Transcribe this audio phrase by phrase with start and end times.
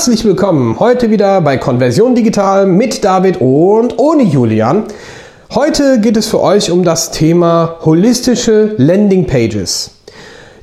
[0.00, 4.84] Herzlich willkommen heute wieder bei Konversion Digital mit David und ohne Julian.
[5.54, 9.90] Heute geht es für euch um das Thema holistische Landing Pages.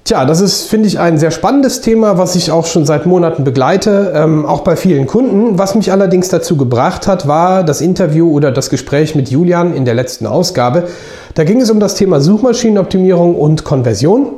[0.05, 3.43] Tja, das ist, finde ich, ein sehr spannendes Thema, was ich auch schon seit Monaten
[3.43, 5.59] begleite, ähm, auch bei vielen Kunden.
[5.59, 9.85] Was mich allerdings dazu gebracht hat, war das Interview oder das Gespräch mit Julian in
[9.85, 10.87] der letzten Ausgabe.
[11.35, 14.29] Da ging es um das Thema Suchmaschinenoptimierung und Konversion.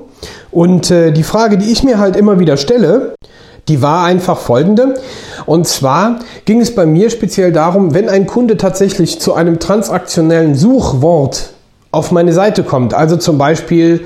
[0.52, 3.14] Und äh, die Frage, die ich mir halt immer wieder stelle,
[3.70, 4.96] die war einfach folgende.
[5.46, 10.56] Und zwar ging es bei mir speziell darum, wenn ein Kunde tatsächlich zu einem transaktionellen
[10.56, 11.52] Suchwort
[11.92, 14.02] auf meine Seite kommt, also zum Beispiel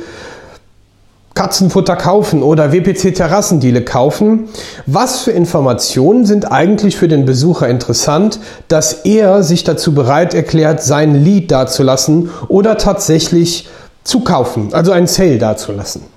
[1.33, 4.49] Katzenfutter kaufen oder WPC Terrassendiele kaufen.
[4.85, 10.83] Was für Informationen sind eigentlich für den Besucher interessant, dass er sich dazu bereit erklärt,
[10.83, 13.67] sein Lied dazulassen oder tatsächlich
[14.03, 16.12] zu kaufen, also einen Sale dazulassen?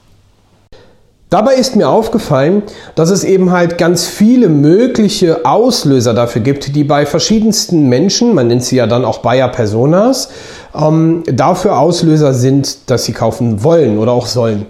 [1.28, 2.62] Dabei ist mir aufgefallen,
[2.94, 8.46] dass es eben halt ganz viele mögliche Auslöser dafür gibt, die bei verschiedensten Menschen, man
[8.46, 10.28] nennt sie ja dann auch Bayer Personas,
[10.72, 14.66] ähm, dafür Auslöser sind, dass sie kaufen wollen oder auch sollen.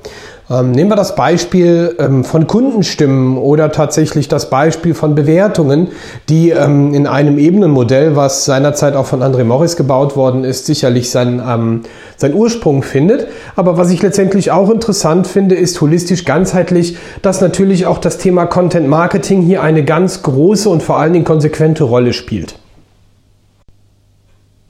[0.49, 5.89] Ähm, nehmen wir das Beispiel ähm, von Kundenstimmen oder tatsächlich das Beispiel von Bewertungen,
[6.29, 11.11] die ähm, in einem Ebenenmodell, was seinerzeit auch von André Morris gebaut worden ist, sicherlich
[11.11, 11.81] sein, ähm,
[12.17, 13.27] sein Ursprung findet.
[13.57, 18.47] Aber was ich letztendlich auch interessant finde, ist holistisch ganzheitlich, dass natürlich auch das Thema
[18.47, 22.55] Content Marketing hier eine ganz große und vor allen Dingen konsequente Rolle spielt.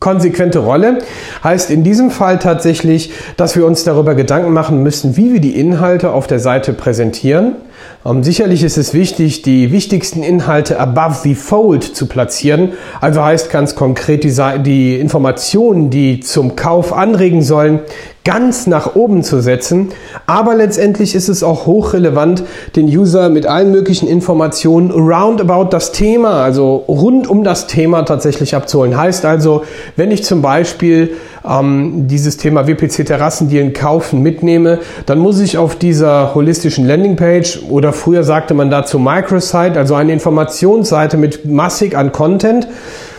[0.06, 1.00] Konsequente Rolle
[1.42, 5.58] heißt in diesem Fall tatsächlich, dass wir uns darüber Gedanken machen müssen, wie wir die
[5.58, 7.56] Inhalte auf der Seite präsentieren.
[8.04, 12.72] Ähm, sicherlich ist es wichtig, die wichtigsten Inhalte above the fold zu platzieren.
[13.00, 17.80] Also heißt ganz konkret die, die Informationen, die zum Kauf anregen sollen,
[18.26, 19.90] ganz nach oben zu setzen.
[20.26, 22.42] Aber letztendlich ist es auch hochrelevant,
[22.74, 28.02] den User mit allen möglichen Informationen around about das Thema, also rund um das Thema
[28.02, 28.96] tatsächlich abzuholen.
[28.96, 29.62] Heißt also,
[29.94, 31.14] wenn ich zum Beispiel
[31.48, 37.92] ähm, dieses Thema WPC Terrassendealen kaufen mitnehme, dann muss ich auf dieser holistischen Landingpage oder
[37.92, 42.66] früher sagte man dazu Microsite, also eine Informationsseite mit massig an Content,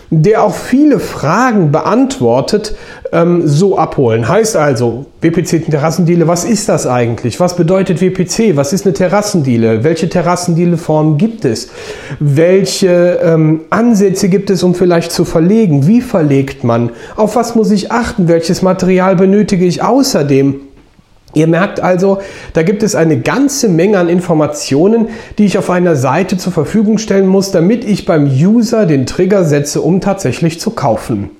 [0.09, 2.75] der auch viele Fragen beantwortet,
[3.11, 4.27] ähm, so abholen.
[4.27, 7.39] Heißt also, WPC Terrassendiele, was ist das eigentlich?
[7.39, 8.55] Was bedeutet WPC?
[8.55, 9.83] Was ist eine Terrassendiele?
[9.83, 11.69] Welche Terrassendiele-Form gibt es?
[12.19, 15.87] Welche ähm, Ansätze gibt es, um vielleicht zu verlegen?
[15.87, 16.91] Wie verlegt man?
[17.15, 18.27] Auf was muss ich achten?
[18.27, 20.66] Welches Material benötige ich außerdem?
[21.33, 22.19] Ihr merkt also,
[22.53, 26.99] da gibt es eine ganze Menge an Informationen, die ich auf einer Seite zur Verfügung
[26.99, 31.31] stellen muss, damit ich beim User den Trigger setze, um tatsächlich zu kaufen.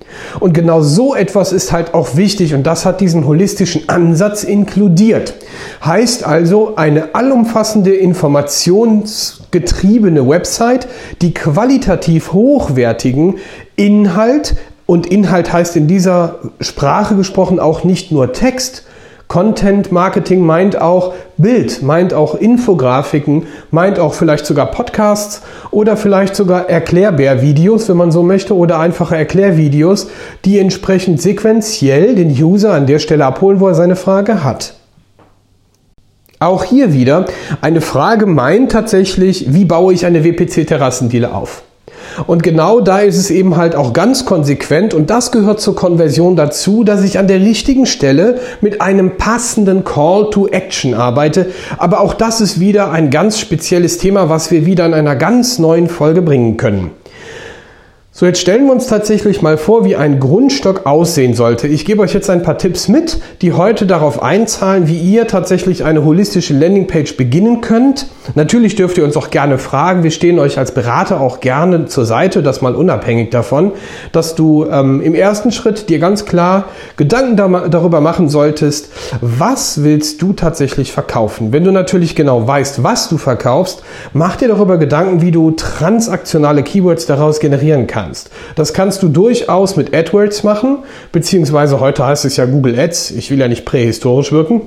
[0.41, 5.35] Und genau so etwas ist halt auch wichtig und das hat diesen holistischen Ansatz inkludiert.
[5.83, 10.89] Heißt also eine allumfassende informationsgetriebene Website,
[11.21, 13.35] die qualitativ hochwertigen
[13.77, 18.83] Inhalt und Inhalt heißt in dieser Sprache gesprochen auch nicht nur Text,
[19.27, 26.35] Content Marketing meint auch Bild, meint auch Infografiken, meint auch vielleicht sogar Podcasts oder vielleicht
[26.35, 30.07] sogar Erklärbär-Videos, wenn man so möchte, oder einfache Erklärvideos,
[30.45, 34.75] die entsprechend sequenziell den User an der Stelle abholen, wo er seine Frage hat.
[36.39, 37.25] Auch hier wieder
[37.61, 41.63] eine Frage meint tatsächlich, wie baue ich eine WPC-Terrassendiele auf?
[42.25, 46.35] Und genau da ist es eben halt auch ganz konsequent und das gehört zur Konversion
[46.35, 51.47] dazu, dass ich an der richtigen Stelle mit einem passenden Call to Action arbeite.
[51.77, 55.59] Aber auch das ist wieder ein ganz spezielles Thema, was wir wieder in einer ganz
[55.59, 56.91] neuen Folge bringen können.
[58.19, 61.67] So, jetzt stellen wir uns tatsächlich mal vor, wie ein Grundstock aussehen sollte.
[61.67, 65.83] Ich gebe euch jetzt ein paar Tipps mit, die heute darauf einzahlen, wie ihr tatsächlich
[65.83, 68.07] eine holistische Landingpage beginnen könnt.
[68.33, 70.01] Natürlich dürft ihr uns auch gerne fragen.
[70.01, 73.73] Wir stehen euch als Berater auch gerne zur Seite, das mal unabhängig davon,
[74.13, 76.65] dass du ähm, im ersten Schritt dir ganz klar
[76.95, 77.37] Gedanken
[77.69, 78.89] darüber machen solltest,
[79.21, 81.53] was willst du tatsächlich verkaufen.
[81.53, 83.83] Wenn du natürlich genau weißt, was du verkaufst,
[84.13, 88.29] mach dir darüber Gedanken, wie du transaktionale Keywords daraus generieren kannst kannst.
[88.55, 90.79] Das kannst du durchaus mit AdWords machen,
[91.11, 93.11] beziehungsweise heute heißt es ja Google Ads.
[93.11, 94.61] Ich will ja nicht prähistorisch wirken.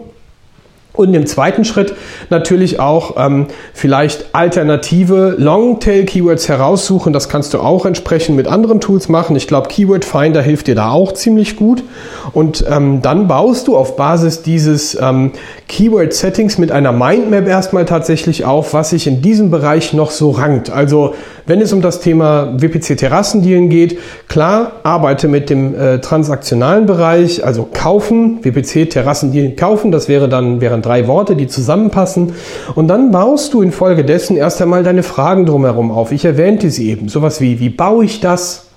[0.93, 1.95] Und im zweiten Schritt
[2.31, 7.13] natürlich auch ähm, vielleicht alternative Longtail-Keywords heraussuchen.
[7.13, 9.37] Das kannst du auch entsprechend mit anderen Tools machen.
[9.37, 11.85] Ich glaube, Keyword Finder hilft dir da auch ziemlich gut.
[12.33, 15.33] Und ähm, dann baust du auf Basis dieses ähm,
[15.69, 20.71] Keyword-Settings mit einer Mindmap erstmal tatsächlich auf, was sich in diesem Bereich noch so rankt.
[20.71, 21.15] Also
[21.47, 23.99] Wenn es um das Thema WPC Terrassendealen geht,
[24.29, 30.61] klar, arbeite mit dem äh, transaktionalen Bereich, also kaufen, WPC Terrassendealen kaufen, das wäre dann,
[30.61, 32.35] wären drei Worte, die zusammenpassen.
[32.75, 36.13] Und dann baust du infolgedessen erst einmal deine Fragen drumherum auf.
[36.13, 37.09] Ich erwähnte sie eben.
[37.09, 38.69] Sowas wie, wie baue ich das?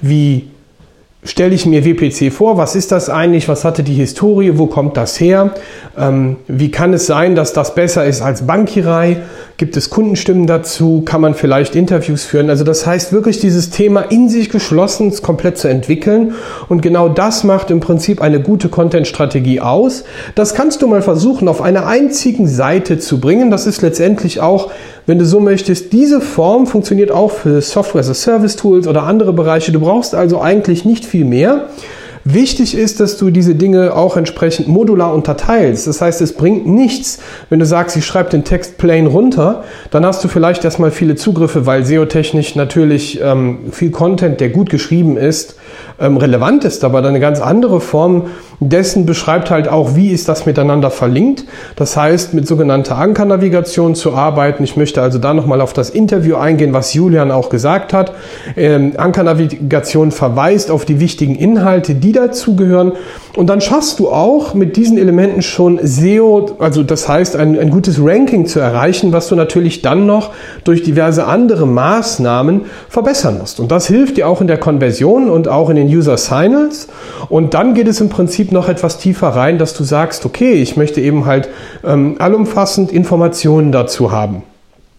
[0.00, 0.48] Wie
[1.26, 4.96] stelle ich mir WPC vor, was ist das eigentlich, was hatte die Historie, wo kommt
[4.96, 5.54] das her,
[5.98, 9.18] ähm, wie kann es sein, dass das besser ist als Bankierei,
[9.56, 12.50] gibt es Kundenstimmen dazu, kann man vielleicht Interviews führen.
[12.50, 16.34] Also das heißt wirklich dieses Thema in sich geschlossen komplett zu entwickeln.
[16.68, 20.04] Und genau das macht im Prinzip eine gute Content-Strategie aus.
[20.34, 23.50] Das kannst du mal versuchen auf einer einzigen Seite zu bringen.
[23.50, 24.70] Das ist letztendlich auch
[25.06, 29.04] wenn du so möchtest, diese Form funktioniert auch für Software as a Service Tools oder
[29.04, 29.72] andere Bereiche.
[29.72, 31.68] Du brauchst also eigentlich nicht viel mehr.
[32.28, 35.86] Wichtig ist, dass du diese Dinge auch entsprechend modular unterteilst.
[35.86, 37.20] Das heißt, es bringt nichts,
[37.50, 39.62] wenn du sagst, ich schreibe den Text plain runter,
[39.92, 44.70] dann hast du vielleicht erstmal viele Zugriffe, weil SEO-technisch natürlich ähm, viel Content, der gut
[44.70, 45.54] geschrieben ist,
[46.00, 48.24] ähm, relevant ist, aber eine ganz andere Form
[48.60, 51.44] dessen beschreibt halt auch, wie ist das miteinander verlinkt.
[51.76, 54.64] Das heißt, mit sogenannter Ankernavigation zu arbeiten.
[54.64, 58.12] Ich möchte also da nochmal auf das Interview eingehen, was Julian auch gesagt hat.
[58.56, 62.92] Ähm, Ankernavigation verweist auf die wichtigen Inhalte, die dazugehören.
[63.36, 67.68] Und dann schaffst du auch mit diesen Elementen schon SEO, also das heißt ein, ein
[67.68, 70.30] gutes Ranking zu erreichen, was du natürlich dann noch
[70.64, 73.60] durch diverse andere Maßnahmen verbessern musst.
[73.60, 76.88] Und das hilft dir auch in der Konversion und auch in den User Signals.
[77.28, 80.76] Und dann geht es im Prinzip noch etwas tiefer rein, dass du sagst, okay, ich
[80.76, 81.48] möchte eben halt
[81.84, 84.42] ähm, allumfassend Informationen dazu haben.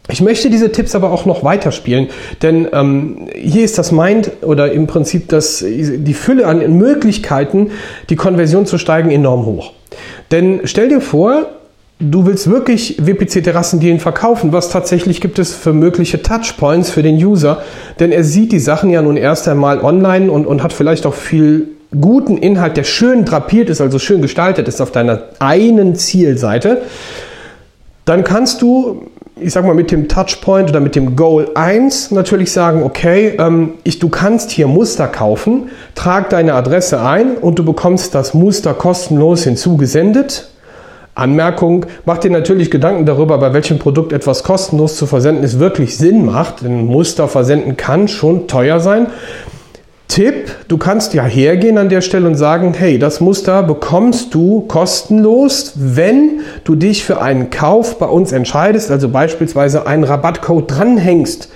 [0.09, 2.07] Ich möchte diese Tipps aber auch noch weiterspielen,
[2.41, 7.71] denn ähm, hier ist das Mind oder im Prinzip das, die Fülle an Möglichkeiten,
[8.09, 9.73] die Konversion zu steigen, enorm hoch.
[10.31, 11.47] Denn stell dir vor,
[11.99, 17.61] du willst wirklich WPC-Terrassendealen verkaufen, was tatsächlich gibt es für mögliche Touchpoints für den User,
[17.99, 21.15] denn er sieht die Sachen ja nun erst einmal online und, und hat vielleicht auch
[21.15, 26.81] viel guten Inhalt, der schön drapiert ist, also schön gestaltet ist auf deiner einen Zielseite.
[28.05, 29.07] Dann kannst du
[29.39, 33.73] ich sag mal, mit dem Touchpoint oder mit dem Goal 1 natürlich sagen, okay, ähm,
[33.83, 38.73] ich, du kannst hier Muster kaufen, trag deine Adresse ein und du bekommst das Muster
[38.73, 40.49] kostenlos hinzugesendet.
[41.15, 45.97] Anmerkung, mach dir natürlich Gedanken darüber, bei welchem Produkt etwas kostenlos zu versenden ist, wirklich
[45.97, 46.63] Sinn macht.
[46.63, 49.07] Denn Muster versenden kann schon teuer sein.
[50.07, 54.62] Tipp, du kannst ja hergehen an der Stelle und sagen, hey, das Muster bekommst du
[54.62, 61.50] kostenlos, wenn du dich für einen Kauf bei uns entscheidest, also beispielsweise einen Rabattcode dranhängst.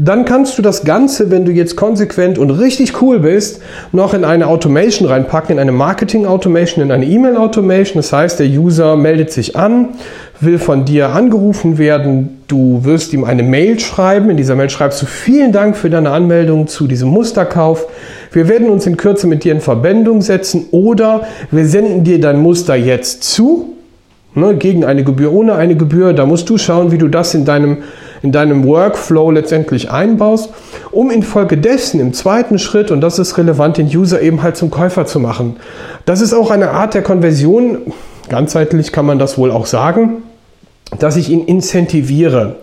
[0.00, 3.60] Dann kannst du das Ganze, wenn du jetzt konsequent und richtig cool bist,
[3.90, 7.96] noch in eine Automation reinpacken, in eine Marketing Automation, in eine E-Mail Automation.
[7.96, 9.88] Das heißt, der User meldet sich an,
[10.38, 12.42] will von dir angerufen werden.
[12.46, 14.30] Du wirst ihm eine Mail schreiben.
[14.30, 17.88] In dieser Mail schreibst du vielen Dank für deine Anmeldung zu diesem Musterkauf.
[18.30, 22.38] Wir werden uns in Kürze mit dir in Verbindung setzen oder wir senden dir dein
[22.38, 23.74] Muster jetzt zu.
[24.34, 26.12] Ne, gegen eine Gebühr, ohne eine Gebühr.
[26.12, 27.78] Da musst du schauen, wie du das in deinem
[28.22, 30.50] in deinem Workflow letztendlich einbaust,
[30.90, 35.06] um infolgedessen im zweiten Schritt, und das ist relevant, den User eben halt zum Käufer
[35.06, 35.56] zu machen.
[36.04, 37.92] Das ist auch eine Art der Konversion,
[38.28, 40.22] ganzheitlich kann man das wohl auch sagen,
[40.98, 42.56] dass ich ihn incentiviere.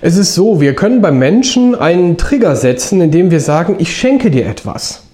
[0.00, 4.30] Es ist so, wir können beim Menschen einen Trigger setzen, indem wir sagen, ich schenke
[4.30, 5.04] dir etwas.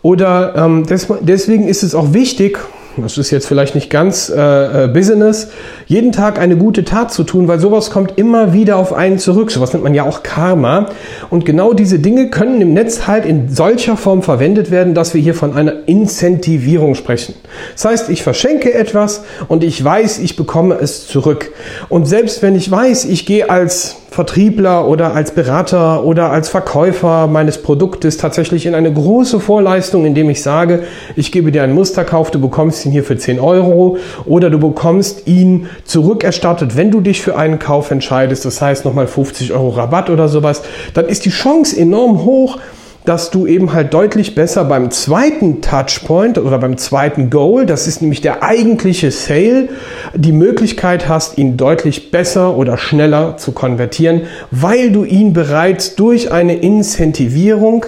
[0.00, 2.58] Oder ähm, des, deswegen ist es auch wichtig,
[2.96, 5.48] das ist jetzt vielleicht nicht ganz äh, äh, Business,
[5.86, 9.50] jeden Tag eine gute Tat zu tun, weil sowas kommt immer wieder auf einen zurück.
[9.50, 10.90] Sowas nennt man ja auch Karma.
[11.30, 15.22] Und genau diese Dinge können im Netz halt in solcher Form verwendet werden, dass wir
[15.22, 17.34] hier von einer Incentivierung sprechen.
[17.72, 21.52] Das heißt, ich verschenke etwas und ich weiß, ich bekomme es zurück.
[21.88, 27.26] Und selbst wenn ich weiß, ich gehe als Vertriebler oder als Berater oder als Verkäufer
[27.26, 30.84] meines Produktes tatsächlich in eine große Vorleistung, indem ich sage,
[31.16, 35.26] ich gebe dir einen Musterkauf, du bekommst ihn hier für 10 Euro oder du bekommst
[35.26, 40.10] ihn zurückerstattet, wenn du dich für einen Kauf entscheidest, das heißt nochmal 50 Euro Rabatt
[40.10, 42.58] oder sowas, dann ist die Chance enorm hoch,
[43.04, 48.00] dass du eben halt deutlich besser beim zweiten Touchpoint oder beim zweiten Goal, das ist
[48.00, 49.68] nämlich der eigentliche Sale,
[50.14, 56.30] die Möglichkeit hast, ihn deutlich besser oder schneller zu konvertieren, weil du ihn bereits durch
[56.30, 57.86] eine Incentivierung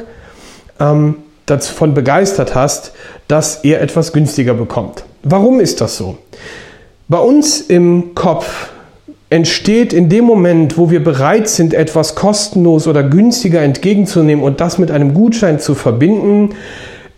[0.80, 1.16] ähm,
[1.46, 2.92] davon begeistert hast,
[3.28, 5.04] dass er etwas günstiger bekommt.
[5.22, 6.18] Warum ist das so?
[7.08, 8.70] Bei uns im Kopf
[9.34, 14.78] entsteht in dem Moment, wo wir bereit sind, etwas kostenlos oder günstiger entgegenzunehmen und das
[14.78, 16.50] mit einem Gutschein zu verbinden,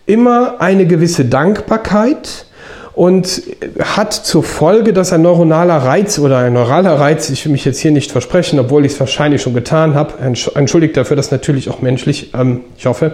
[0.07, 2.47] immer eine gewisse Dankbarkeit
[2.95, 3.43] und
[3.79, 7.81] hat zur Folge, dass ein neuronaler Reiz oder ein neuraler Reiz, ich will mich jetzt
[7.81, 11.81] hier nicht versprechen, obwohl ich es wahrscheinlich schon getan habe, entschuldigt dafür, das natürlich auch
[11.81, 13.13] menschlich, ähm, ich hoffe,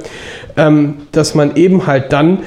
[0.55, 2.43] ähm, dass man eben halt dann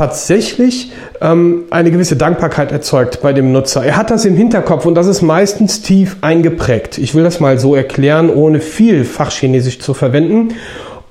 [0.00, 3.84] tatsächlich ähm, eine gewisse Dankbarkeit erzeugt bei dem Nutzer.
[3.84, 6.96] Er hat das im Hinterkopf und das ist meistens tief eingeprägt.
[6.96, 10.54] Ich will das mal so erklären, ohne viel Fachchinesisch zu verwenden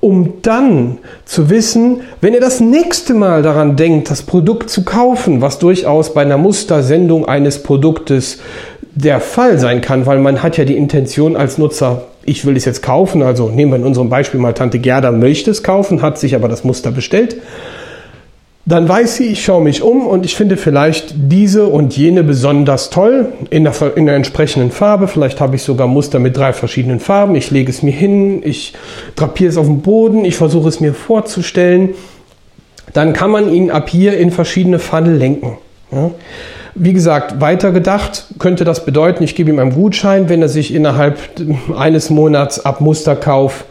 [0.02, 5.42] um dann zu wissen, wenn ihr das nächste Mal daran denkt, das Produkt zu kaufen,
[5.42, 8.38] was durchaus bei einer Mustersendung eines Produktes
[8.94, 12.64] der Fall sein kann, weil man hat ja die Intention als Nutzer, ich will es
[12.64, 16.18] jetzt kaufen, also nehmen wir in unserem Beispiel mal Tante Gerda möchte es kaufen, hat
[16.18, 17.36] sich aber das Muster bestellt
[18.66, 22.90] dann weiß sie, ich schaue mich um und ich finde vielleicht diese und jene besonders
[22.90, 25.08] toll in der, in der entsprechenden Farbe.
[25.08, 27.34] Vielleicht habe ich sogar Muster mit drei verschiedenen Farben.
[27.36, 28.74] Ich lege es mir hin, ich
[29.16, 31.90] drapiere es auf den Boden, ich versuche es mir vorzustellen.
[32.92, 35.56] Dann kann man ihn ab hier in verschiedene Funnel lenken.
[35.90, 36.10] Ja.
[36.74, 41.18] Wie gesagt, weitergedacht könnte das bedeuten, ich gebe ihm einen Gutschein, wenn er sich innerhalb
[41.76, 43.64] eines Monats ab Musterkauf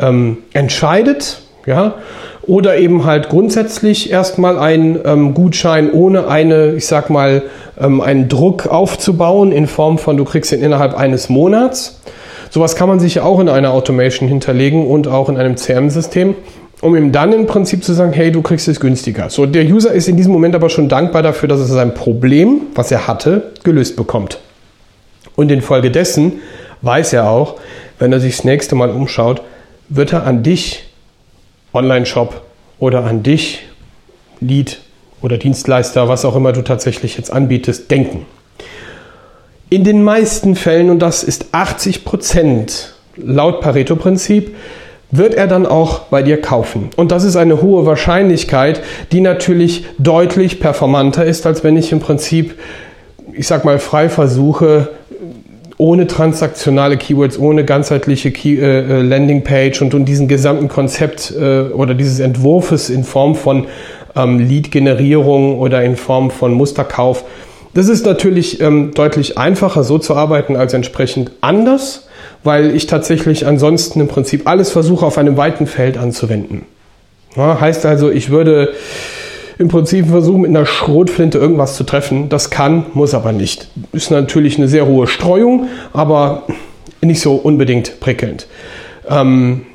[0.00, 1.42] ähm, entscheidet.
[1.66, 1.94] Ja,
[2.42, 7.42] oder eben halt grundsätzlich erstmal einen ähm, Gutschein ohne eine, ich sag mal,
[7.78, 12.00] ähm, einen Druck aufzubauen in Form von, du kriegst ihn innerhalb eines Monats.
[12.50, 16.34] Sowas kann man sich ja auch in einer Automation hinterlegen und auch in einem CRM-System,
[16.80, 19.30] um ihm dann im Prinzip zu sagen, hey, du kriegst es günstiger.
[19.30, 22.62] So, der User ist in diesem Moment aber schon dankbar dafür, dass er sein Problem,
[22.74, 24.40] was er hatte, gelöst bekommt.
[25.36, 26.40] Und infolgedessen
[26.82, 27.56] weiß er auch,
[27.98, 29.42] wenn er sich das nächste Mal umschaut,
[29.88, 30.89] wird er an dich
[31.72, 32.42] Online-Shop
[32.78, 33.62] oder an dich,
[34.40, 34.80] Lead
[35.22, 38.26] oder Dienstleister, was auch immer du tatsächlich jetzt anbietest, denken.
[39.68, 44.56] In den meisten Fällen, und das ist 80 Prozent laut Pareto-Prinzip,
[45.12, 46.90] wird er dann auch bei dir kaufen.
[46.96, 48.80] Und das ist eine hohe Wahrscheinlichkeit,
[49.12, 52.58] die natürlich deutlich performanter ist, als wenn ich im Prinzip,
[53.32, 54.88] ich sag mal, frei versuche,
[55.80, 61.62] ohne transaktionale Keywords, ohne ganzheitliche Key, äh, äh, Landingpage und, und diesen gesamten Konzept äh,
[61.72, 63.66] oder dieses Entwurfes in Form von
[64.14, 67.24] ähm, Lead-Generierung oder in Form von Musterkauf.
[67.72, 72.08] Das ist natürlich ähm, deutlich einfacher, so zu arbeiten, als entsprechend anders,
[72.44, 76.66] weil ich tatsächlich ansonsten im Prinzip alles versuche, auf einem weiten Feld anzuwenden.
[77.36, 78.74] Ja, heißt also, ich würde
[79.60, 82.30] im Prinzip versuchen, mit einer Schrotflinte irgendwas zu treffen.
[82.30, 83.68] Das kann, muss aber nicht.
[83.92, 86.44] Ist natürlich eine sehr hohe Streuung, aber
[87.02, 88.46] nicht so unbedingt prickelnd.
[89.06, 89.66] Ähm,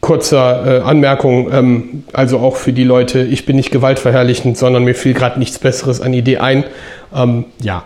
[0.00, 4.94] kurzer äh, Anmerkung, ähm, also auch für die Leute, ich bin nicht gewaltverherrlichend, sondern mir
[4.94, 6.62] fiel gerade nichts Besseres an Idee ein.
[7.12, 7.84] Ähm, ja.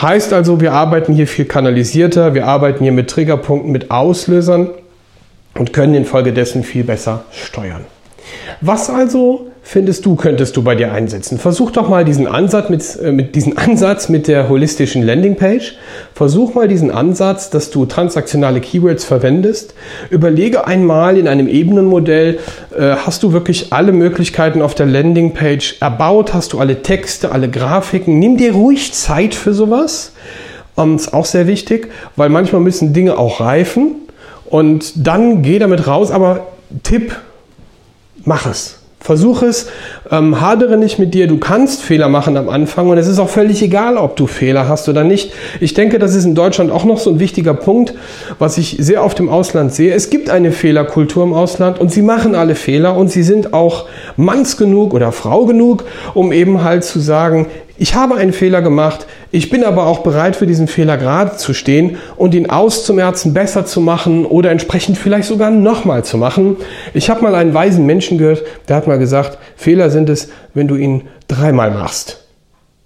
[0.00, 4.70] Heißt also, wir arbeiten hier viel kanalisierter, wir arbeiten hier mit Triggerpunkten, mit Auslösern
[5.58, 7.84] und können infolgedessen viel besser steuern.
[8.60, 11.38] Was also findest du, könntest du bei dir einsetzen?
[11.38, 15.76] Versuch doch mal diesen Ansatz mit, äh, mit diesen Ansatz mit der holistischen Landingpage.
[16.14, 19.74] Versuch mal diesen Ansatz, dass du transaktionale Keywords verwendest.
[20.10, 22.38] Überlege einmal in einem Ebenenmodell,
[22.76, 26.34] äh, hast du wirklich alle Möglichkeiten auf der Landingpage erbaut?
[26.34, 28.18] Hast du alle Texte, alle Grafiken?
[28.18, 30.12] Nimm dir ruhig Zeit für sowas.
[30.76, 33.96] Ähm, ist auch sehr wichtig, weil manchmal müssen Dinge auch reifen.
[34.48, 36.10] Und dann geh damit raus.
[36.10, 36.48] Aber
[36.82, 37.14] Tipp,
[38.24, 38.78] mach es.
[39.02, 39.66] Versuch es,
[40.12, 43.28] ähm, hadere nicht mit dir, du kannst Fehler machen am Anfang und es ist auch
[43.28, 45.32] völlig egal, ob du Fehler hast oder nicht.
[45.58, 47.94] Ich denke, das ist in Deutschland auch noch so ein wichtiger Punkt,
[48.38, 49.92] was ich sehr oft im Ausland sehe.
[49.92, 53.86] Es gibt eine Fehlerkultur im Ausland und sie machen alle Fehler und sie sind auch
[54.16, 55.82] manns genug oder Frau genug,
[56.14, 57.48] um eben halt zu sagen,
[57.82, 61.52] ich habe einen Fehler gemacht, ich bin aber auch bereit für diesen Fehler gerade zu
[61.52, 66.58] stehen und ihn auszumerzen, besser zu machen oder entsprechend vielleicht sogar nochmal zu machen.
[66.94, 70.68] Ich habe mal einen weisen Menschen gehört, der hat mal gesagt, Fehler sind es, wenn
[70.68, 72.20] du ihn dreimal machst.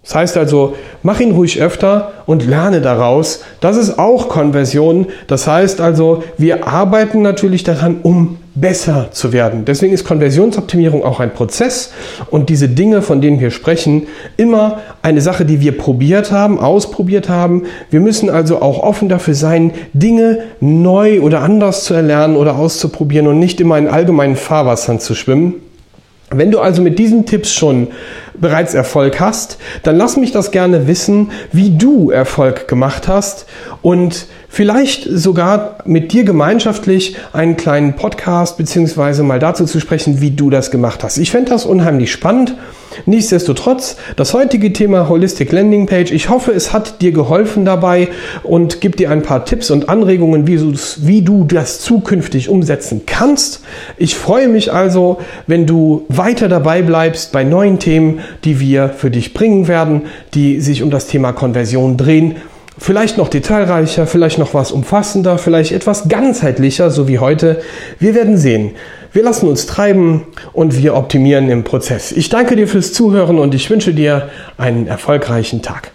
[0.02, 3.44] Das heißt also, mach ihn ruhig öfter und lerne daraus.
[3.60, 5.08] Das ist auch Konversion.
[5.26, 9.64] Das heißt also, wir arbeiten natürlich daran, um besser zu werden.
[9.64, 11.92] Deswegen ist Konversionsoptimierung auch ein Prozess
[12.30, 17.28] und diese Dinge, von denen wir sprechen, immer eine Sache, die wir probiert haben, ausprobiert
[17.28, 17.64] haben.
[17.90, 23.26] Wir müssen also auch offen dafür sein, Dinge neu oder anders zu erlernen oder auszuprobieren
[23.28, 25.54] und nicht immer in allgemeinen Fahrwassern zu schwimmen.
[26.30, 27.88] Wenn du also mit diesen Tipps schon
[28.34, 33.46] bereits Erfolg hast, dann lass mich das gerne wissen, wie du Erfolg gemacht hast
[33.80, 40.30] und vielleicht sogar mit dir gemeinschaftlich einen kleinen Podcast beziehungsweise mal dazu zu sprechen, wie
[40.30, 41.18] du das gemacht hast.
[41.18, 42.54] Ich fände das unheimlich spannend
[43.04, 48.08] Nichtsdestotrotz, das heutige Thema Holistic Landing Page, ich hoffe, es hat dir geholfen dabei
[48.42, 53.60] und gibt dir ein paar Tipps und Anregungen, wie, wie du das zukünftig umsetzen kannst.
[53.98, 59.10] Ich freue mich also, wenn du weiter dabei bleibst bei neuen Themen, die wir für
[59.10, 60.02] dich bringen werden,
[60.34, 62.36] die sich um das Thema Konversion drehen.
[62.78, 67.62] Vielleicht noch detailreicher, vielleicht noch was umfassender, vielleicht etwas ganzheitlicher, so wie heute.
[67.98, 68.72] Wir werden sehen.
[69.12, 72.12] Wir lassen uns treiben und wir optimieren im Prozess.
[72.12, 74.28] Ich danke dir fürs Zuhören und ich wünsche dir
[74.58, 75.90] einen erfolgreichen Tag.